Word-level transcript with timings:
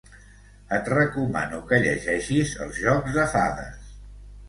Et 0.77 0.89
recomano 0.93 1.61
que 1.73 1.81
llegeixis 1.85 2.57
els 2.67 2.83
jocs 2.89 3.23
de 3.23 3.31
fades. 3.39 3.97